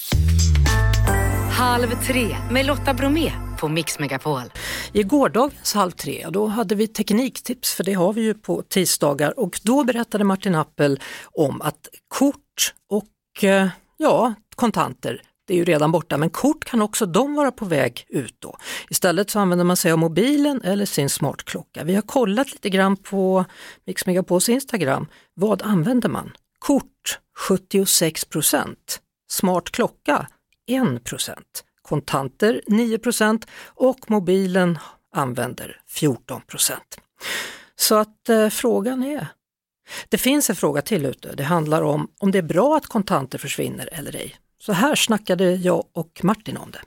[1.53, 4.43] Halv tre med Lotta Bromé på Mix Megapol.
[4.93, 9.39] I gårdagens Halv tre då hade vi tekniktips för det har vi ju på tisdagar
[9.39, 15.65] och då berättade Martin Appel om att kort och eh, ja, kontanter det är ju
[15.65, 18.57] redan borta, men kort kan också de vara på väg ut då.
[18.91, 21.85] Istället så använder man sig av mobilen eller sin smartklocka.
[21.85, 23.45] Vi har kollat lite grann på
[23.87, 25.07] Mix Megapols Instagram.
[25.35, 26.33] Vad använder man?
[26.59, 30.27] Kort 76 procent, smart klocka
[30.67, 34.79] 1 procent, kontanter 9 procent och mobilen
[35.13, 36.99] använder 14 procent.
[37.77, 39.27] Så att eh, frågan är,
[40.09, 41.35] det finns en fråga till ute.
[41.35, 44.37] Det handlar om om det är bra att kontanter försvinner eller ej.
[44.59, 46.81] Så här snackade jag och Martin om det.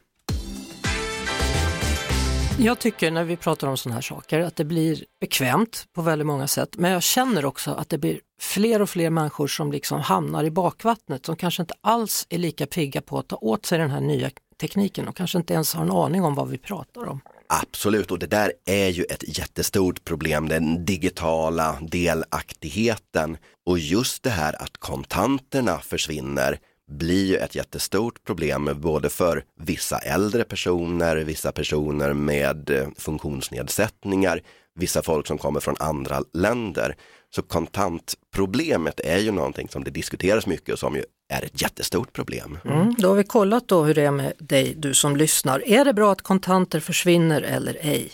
[2.64, 6.26] Jag tycker när vi pratar om sådana här saker att det blir bekvämt på väldigt
[6.26, 6.78] många sätt.
[6.78, 10.52] Men jag känner också att det blir fler och fler människor som liksom hamnar i
[10.52, 14.02] bakvattnet som kanske inte alls är lika pigga på att ta åt sig den här
[14.02, 14.30] nya
[14.62, 17.22] tekniken och kanske inte ens har en aning om vad vi pratar om.
[17.48, 23.38] Absolut, och det där är ju ett jättestort problem, den digitala delaktigheten.
[23.66, 29.98] Och just det här att kontanterna försvinner blir ju ett jättestort problem både för vissa
[29.98, 34.42] äldre personer, vissa personer med eh, funktionsnedsättningar,
[34.76, 36.96] vissa folk som kommer från andra länder.
[37.36, 42.14] Så kontantproblemet är ju någonting som det diskuteras mycket och som ju är ett jättestort
[42.14, 42.60] problem.
[42.66, 42.96] Mm, mm.
[42.98, 45.68] då har vi kollat då hur det är med dig, du som lyssnar.
[45.68, 48.12] Är det bra att kontanter försvinner eller ej?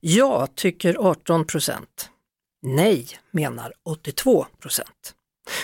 [0.00, 2.10] Ja, tycker 18 procent.
[2.62, 5.14] Nej, menar 82 procent.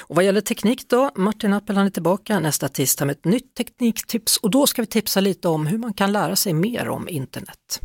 [0.00, 4.36] Och vad gäller teknik då, Martin Appel är tillbaka nästa tisdag med ett nytt tekniktips
[4.36, 7.80] och då ska vi tipsa lite om hur man kan lära sig mer om internet.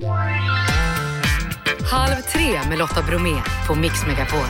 [1.91, 4.45] Halv tre med Lotta Bromé på Mix Megapol.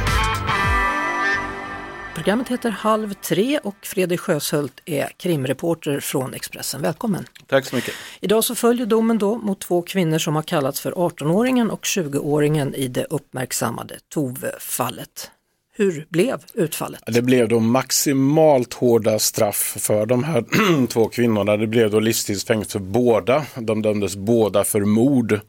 [2.16, 6.82] Programmet heter Halv tre och Fredrik Sjöshult är krimreporter från Expressen.
[6.82, 7.26] Välkommen!
[7.48, 7.94] Tack så mycket!
[8.20, 12.76] Idag så följer domen då mot två kvinnor som har kallats för 18-åringen och 20-åringen
[12.76, 15.32] i det uppmärksammade Tove-fallet.
[15.74, 17.02] Hur blev utfallet?
[17.06, 21.58] Det blev då maximalt hårda straff för de här två kvinnorna.
[21.58, 23.46] Det blev då livstidsfängelse för båda.
[23.56, 25.40] De dömdes båda för mord.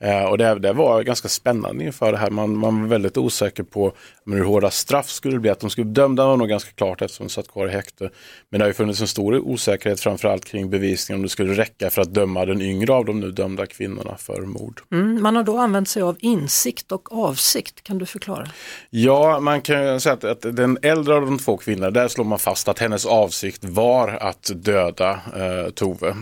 [0.00, 2.30] Eh, och det, det, var ganska spännande inför det här.
[2.30, 3.92] Man, man var väldigt osäker på
[4.26, 5.50] hur hårda straff skulle bli.
[5.50, 8.10] Att de skulle dömda var nog ganska klart eftersom de satt kvar i häkte.
[8.50, 11.90] Men det har ju funnits en stor osäkerhet framförallt kring bevisningen om det skulle räcka
[11.90, 14.80] för att döma den yngre av de nu dömda kvinnorna för mord.
[14.92, 17.82] Mm, man har då använt sig av insikt och avsikt.
[17.82, 18.46] Kan du förklara?
[18.90, 22.38] Ja, man kan säga att, att den äldre av de två kvinnorna, där slår man
[22.38, 26.16] fast att hennes avsikt var att döda eh, Tove.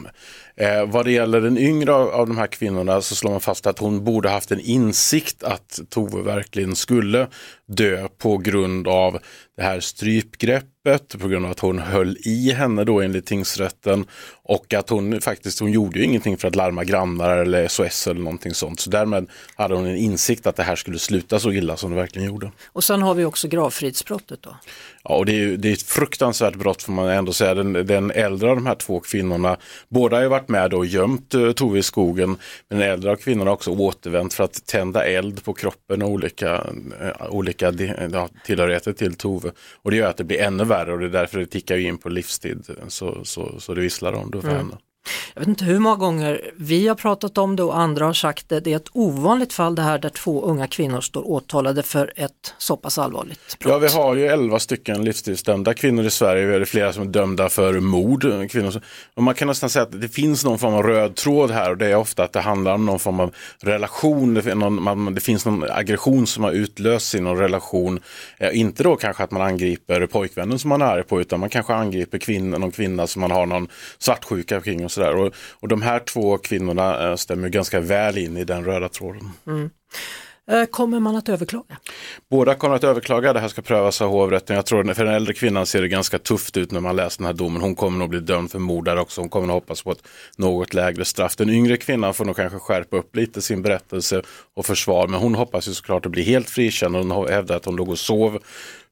[0.57, 3.67] Eh, vad det gäller den yngre av, av de här kvinnorna så slår man fast
[3.67, 7.29] att hon borde haft en insikt att Tove verkligen skulle
[7.67, 9.19] dö på grund av
[9.57, 14.07] det här strypgreppet, på grund av att hon höll i henne då enligt tingsrätten
[14.43, 18.21] och att hon faktiskt, hon gjorde ju ingenting för att larma grannar eller SOS eller
[18.21, 18.81] någonting sånt.
[18.81, 21.97] Så därmed hade hon en insikt att det här skulle sluta så illa som det
[21.97, 22.51] verkligen gjorde.
[22.67, 24.57] Och sen har vi också gravfridsbrottet då?
[25.05, 27.55] Ja, och det är, det är ett fruktansvärt brott får man ändå säga.
[27.55, 29.57] Den, den äldre av de här två kvinnorna,
[29.89, 32.37] båda har ju varit med och gömt uh, Tove i skogen,
[32.69, 36.09] men den äldre av kvinnorna har också återvänt för att tända eld på kroppen och
[36.09, 39.53] olika, uh, olika ja, tillhörigheter till Tove.
[39.75, 41.99] Och det gör att det blir ännu värre och det är därför det tickar in
[41.99, 44.59] på livstid så, så, så det visslar om det för mm.
[44.59, 44.77] henne.
[45.35, 48.49] Jag vet inte hur många gånger vi har pratat om det och andra har sagt
[48.49, 48.61] det.
[48.61, 52.55] Det är ett ovanligt fall det här där två unga kvinnor står åtalade för ett
[52.59, 53.73] så pass allvarligt brott.
[53.73, 56.47] Ja, vi har ju elva stycken livstidsdömda kvinnor i Sverige.
[56.47, 58.51] Vi har flera som är dömda för mord.
[58.51, 58.83] Kvinnor.
[59.15, 61.77] Och man kan nästan säga att det finns någon form av röd tråd här och
[61.77, 64.35] det är ofta att det handlar om någon form av relation.
[64.35, 68.01] Det, någon, det finns någon aggression som har utlösts i någon relation.
[68.39, 71.49] Eh, inte då kanske att man angriper pojkvännen som man är arg på utan man
[71.49, 75.17] kanske angriper kvinnan, någon kvinna som man har någon svartsjuka kring och sådär.
[75.17, 79.31] Och, och de här två kvinnorna äh, stämmer ganska väl in i den röda tråden.
[79.47, 79.71] Mm.
[80.51, 81.77] Eh, kommer man att överklaga?
[82.31, 84.57] Båda kommer att överklaga, det här ska prövas av hovrätten.
[84.57, 87.27] Jag tror för den äldre kvinnan ser det ganska tufft ut när man läser den
[87.27, 87.63] här domen.
[87.63, 90.03] Hon kommer nog bli dömd för mord där också, hon kommer nog hoppas på ett
[90.37, 91.37] något lägre straff.
[91.37, 94.23] Den yngre kvinnan får nog kanske skärpa upp lite sin berättelse
[94.55, 97.77] och försvar, men hon hoppas ju såklart att bli helt frikänd hon hävdar att hon
[97.77, 98.39] låg och sov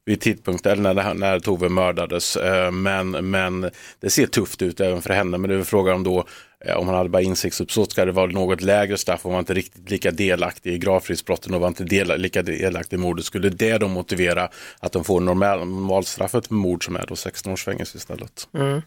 [0.05, 2.37] vid tidpunkten när, när Tove mördades.
[2.37, 5.39] Eh, men, men det ser tufft ut även för henne.
[5.39, 6.25] Men det är frågan om då
[6.65, 9.55] eh, om han hade bara insiktsuppsåt ska det vara något lägre straff om man inte
[9.55, 13.25] riktigt lika delaktig i gravfridsbrotten och var inte del, lika delaktig i mordet.
[13.25, 17.65] Skulle det då motivera att de får normalstraffet för mord som är då 16 års
[17.65, 18.49] fängelse istället?
[18.55, 18.83] Mm.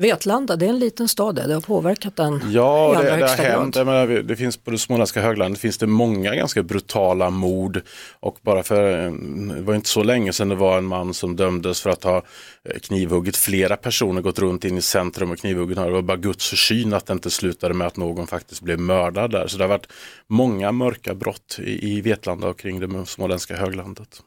[0.00, 3.76] Vetlanda, det är en liten stad, det har påverkat den Ja, det, det har hänt.
[3.76, 7.82] Menar, det finns på det småländska höglandet finns det många ganska brutala mord
[8.20, 9.10] och bara för,
[9.54, 12.16] det var inte så länge sedan det var en man som dömdes för att ha
[12.16, 15.76] eh, knivhuggit flera personer, gått runt in i centrum och knivhuggit.
[15.76, 19.30] Det var bara Guds försyn att det inte slutade med att någon faktiskt blev mördad
[19.30, 19.46] där.
[19.46, 19.88] Så det har varit
[20.26, 24.22] många mörka brott i, i Vetlanda och kring det småländska höglandet.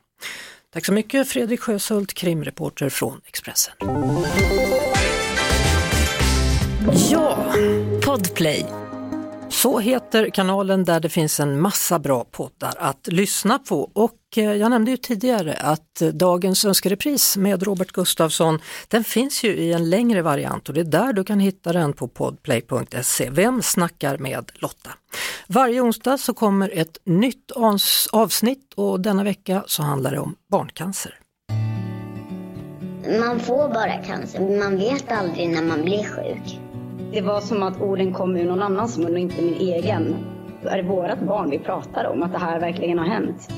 [0.73, 3.73] Tack så mycket Fredrik Sjöshult, krimreporter från Expressen.
[6.91, 7.53] Ja,
[8.05, 8.65] Podplay.
[9.49, 14.53] Så heter kanalen där det finns en massa bra poddar att lyssna på och eh,
[14.53, 19.73] jag nämnde ju tidigare att eh, dagens önskerepris med Robert Gustafsson den finns ju i
[19.73, 23.29] en längre variant och det är där du kan hitta den på podplay.se.
[23.29, 24.89] Vem snackar med Lotta?
[25.47, 27.51] Varje onsdag så kommer ett nytt
[28.11, 31.19] avsnitt och denna vecka så handlar det om barncancer.
[33.19, 36.59] Man får bara cancer, man vet aldrig när man blir sjuk.
[37.13, 40.15] Det var som att orden kom ur någon annans mun och inte min egen.
[40.63, 42.23] Är det vårat barn vi pratar om?
[42.23, 43.49] Att det här verkligen har hänt?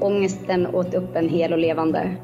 [0.00, 2.16] Ångesten åt upp en hel och levande.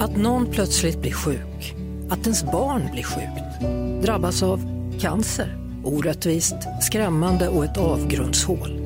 [0.00, 1.74] Att någon plötsligt blir sjuk,
[2.10, 3.60] att ens barn blir sjukt,
[4.06, 4.60] drabbas av
[5.00, 8.80] cancer, orättvist, skrämmande och ett avgrundshål.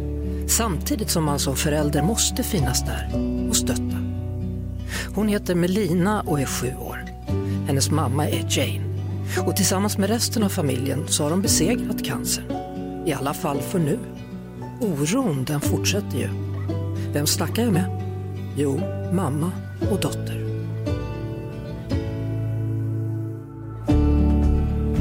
[0.48, 3.08] Samtidigt som man som förälder måste finnas där
[3.48, 3.96] och stötta.
[5.14, 7.04] Hon heter Melina och är sju år.
[7.66, 8.89] Hennes mamma är Jane.
[9.38, 12.44] Och tillsammans med resten av familjen så har de besegrat cancern.
[13.06, 13.98] I alla fall för nu.
[14.80, 16.28] Oron den fortsätter ju.
[17.12, 18.02] Vem snackar jag med?
[18.56, 18.80] Jo,
[19.12, 19.52] mamma
[19.90, 20.40] och dotter.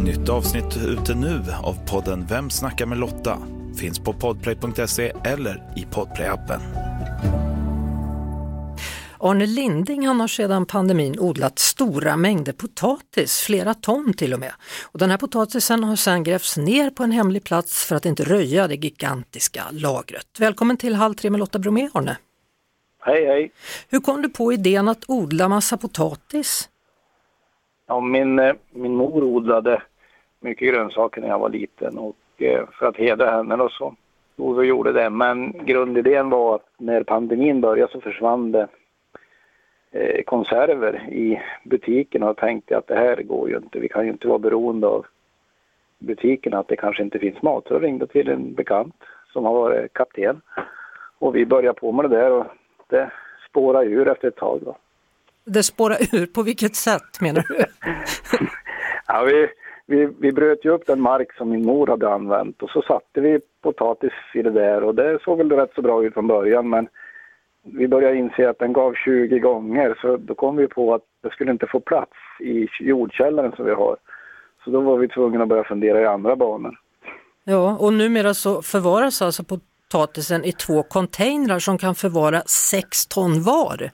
[0.04, 3.38] Nytt avsnitt ute nu av podden Vem snackar med Lotta?
[3.76, 6.62] Finns på podplay.se eller i podplayappen.
[9.22, 14.52] Arne Linding han har sedan pandemin odlat stora mängder potatis, flera ton till och med.
[14.92, 18.24] Och den här potatisen har sedan grävts ner på en hemlig plats för att inte
[18.24, 20.40] röja det gigantiska lagret.
[20.40, 22.18] Välkommen till Halv tre med Lotta Bromé, Arne.
[23.02, 23.52] Hej, hej.
[23.90, 26.70] Hur kom du på idén att odla massa potatis?
[27.88, 29.82] Ja, min, eh, min mor odlade
[30.42, 33.96] mycket grönsaker när jag var liten och eh, för att hedra henne då så
[34.36, 35.10] vi gjorde det.
[35.10, 38.68] Men grundidén var att när pandemin började så försvann det
[39.92, 43.80] Eh, konserver i butiken och tänkte att det här går ju inte.
[43.80, 45.06] Vi kan ju inte vara beroende av
[46.00, 47.64] butiken att det kanske inte finns mat.
[47.68, 48.96] Så jag ringde till en bekant
[49.34, 50.42] som har varit kapten.
[51.20, 52.46] Och vi började på med det där och
[52.88, 53.12] det
[53.50, 54.60] spårade ur efter ett tag.
[54.66, 54.78] Då.
[55.46, 57.56] Det spårar ur, på vilket sätt menar du?
[59.08, 59.48] Ja, vi,
[59.86, 63.22] vi, vi bröt ju upp den mark som min mor hade använt och så satte
[63.22, 66.70] vi potatis i det där och det såg väl rätt så bra ut från början
[66.70, 66.88] men
[67.64, 71.30] vi började inse att den gav 20 gånger så då kom vi på att det
[71.30, 73.98] skulle inte få plats i jordkällaren som vi har.
[74.64, 76.80] Så då var vi tvungna att börja fundera i andra banor.
[77.44, 83.44] Ja, och numera så förvaras alltså potatisen i två containrar som kan förvara 6 ton
[83.44, 83.92] var.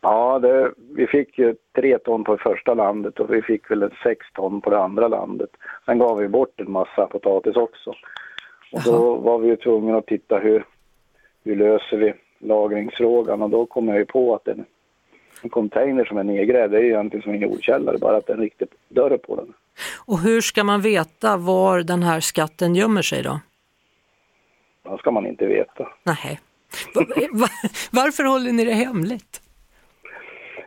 [0.00, 3.82] Ja, det, vi fick ju tre ton på det första landet och vi fick väl
[3.82, 5.50] en sex ton på det andra landet.
[5.86, 7.90] Sen gav vi bort en massa potatis också.
[8.72, 10.64] Och då var vi ju tvungna att titta hur,
[11.44, 14.64] hur löser vi lagringsfrågan och då kom jag ju på att en,
[15.42, 18.36] en container som är nedgrävd är ju egentligen som en jordkällare, bara att det är
[18.36, 19.52] en riktig dörr på den.
[20.06, 23.40] Och hur ska man veta var den här skatten gömmer sig då?
[24.90, 25.88] Det ska man inte veta.
[26.02, 26.40] Nej.
[26.94, 29.40] Va- va- Varför håller ni det hemligt?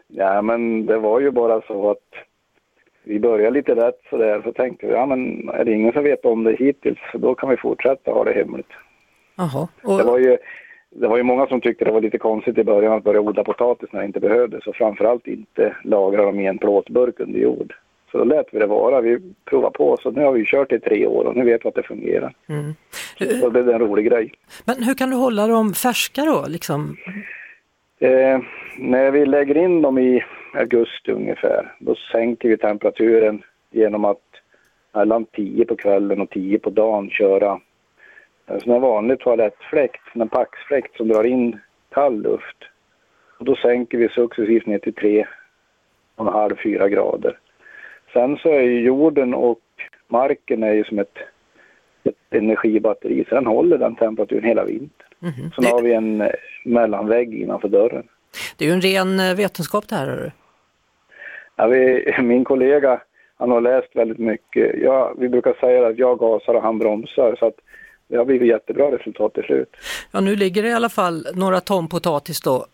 [0.07, 1.97] Ja, men det var ju bara så att
[3.03, 6.25] vi började lite rätt sådär, så tänkte vi, ja men är det ingen som vet
[6.25, 8.69] om det hittills, så då kan vi fortsätta ha det hemligt.
[9.35, 9.67] Jaha.
[9.81, 10.37] Det var ju
[10.99, 13.43] det var ju många som tyckte det var lite konstigt i början att börja odla
[13.43, 17.73] potatis när det inte behövdes och framförallt inte lagra dem i en plåtburk under jord.
[18.11, 19.01] Så då lät vi det vara.
[19.01, 21.69] Vi provade på så nu har vi kört i tre år och nu vet vi
[21.69, 22.33] att det fungerar.
[22.49, 22.73] Mm.
[23.41, 24.31] Så det är en rolig grej.
[24.65, 26.45] Men hur kan du hålla dem färska då?
[26.47, 26.97] Liksom?
[27.99, 28.39] Eh,
[28.77, 34.21] när vi lägger in dem i augusti ungefär, då sänker vi temperaturen genom att
[34.93, 37.59] mellan 10 på kvällen och 10 på dagen köra
[38.45, 42.57] en sån här vanlig toalettfläkt, en paxfläkt som drar in kall luft.
[43.39, 44.93] Och då sänker vi successivt ner till
[46.17, 47.37] 3,5-4 grader.
[48.13, 49.59] Sen så är ju jorden och
[50.07, 51.17] marken är ju som ett,
[52.03, 55.07] ett energibatteri, så den håller den temperaturen hela vintern.
[55.19, 55.51] Mhm.
[55.55, 56.29] Sen har vi en eh,
[56.65, 58.07] mellanvägg innanför dörren.
[58.57, 60.31] Det är ju en ren eh, vetenskap det här.
[61.55, 63.01] Ja, vi, min kollega,
[63.37, 64.75] han har läst väldigt mycket.
[64.83, 67.59] Ja, vi brukar säga att jag gasar och han bromsar, så att
[68.07, 69.75] det har blivit jättebra resultat till slut.
[70.11, 72.65] Ja, nu ligger det i alla fall några ton potatis då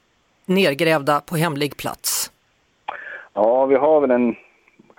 [0.45, 2.31] nergrävda på hemlig plats.
[3.33, 4.35] Ja, vi har väl en,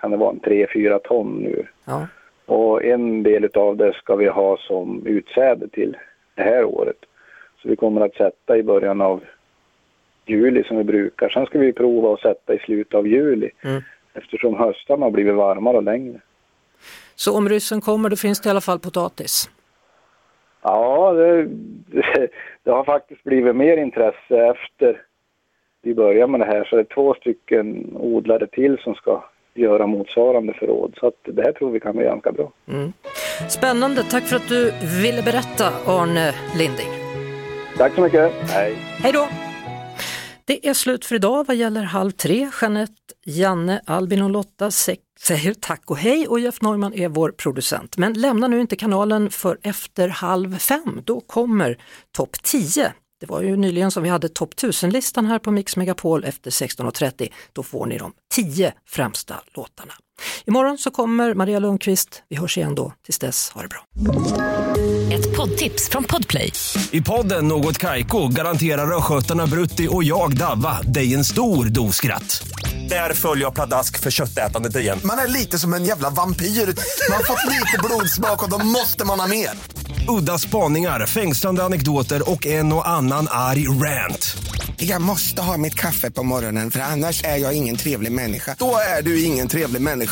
[0.00, 1.66] kan det vara en 3-4 ton nu.
[1.84, 2.06] Ja.
[2.46, 5.96] Och en del av det ska vi ha som utsäde till
[6.34, 6.96] det här året.
[7.62, 9.24] Så vi kommer att sätta i början av
[10.26, 11.28] juli som vi brukar.
[11.28, 13.82] Sen ska vi prova att sätta i slutet av juli Mm.
[14.14, 16.20] eftersom höstarna har blivit varmare och längre.
[17.14, 19.50] Så om ryssen kommer då finns det i alla fall potatis.
[20.62, 21.42] Ja, det,
[22.62, 25.02] det, har faktiskt blivit mer intresse efter
[25.82, 26.64] vi började med det här.
[26.64, 30.94] Så det är två stycken odlare till som ska göra motsvarande förråd.
[31.00, 32.52] Så att det här tror vi kan bli ganska bra.
[32.68, 32.92] Mm.
[33.48, 34.72] Spännande, tack för att du
[35.02, 36.92] ville berätta Arne Linding.
[37.76, 38.32] Tack så mycket.
[38.50, 38.74] Hej.
[39.02, 39.28] Hej då!
[40.44, 42.48] Det är slut för idag vad gäller Halv tre.
[42.60, 42.92] Jeanette,
[43.24, 47.96] Janne, Albin och Lotta sä- säger tack och hej och Jeff Neumann är vår producent.
[47.96, 51.78] Men lämna nu inte kanalen för efter halv fem, då kommer
[52.12, 52.92] topp 10.
[53.20, 57.28] Det var ju nyligen som vi hade topp 1000-listan här på Mix Megapol efter 16.30.
[57.52, 59.92] Då får ni de 10 främsta låtarna.
[60.46, 62.22] Imorgon så kommer Maria Lundqvist.
[62.28, 62.92] Vi hörs igen då.
[63.06, 63.84] Tills dess, ha det bra.
[65.12, 66.52] Ett poddtips från Podplay.
[66.90, 72.42] I podden Något Kaiko garanterar östgötarna Brutti och jag, Davva, dig en stor dos skratt.
[72.88, 74.98] Där följer jag pladask för köttätandet igen.
[75.04, 76.46] Man är lite som en jävla vampyr.
[76.46, 79.50] Man har fått lite blodsmak och då måste man ha mer.
[80.08, 84.36] Udda spaningar, fängslande anekdoter och en och annan arg rant.
[84.76, 88.56] Jag måste ha mitt kaffe på morgonen för annars är jag ingen trevlig människa.
[88.58, 90.11] Då är du ingen trevlig människa,